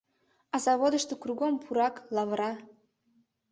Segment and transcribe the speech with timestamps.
[0.53, 2.51] А заводышто кругом пурак, лавра...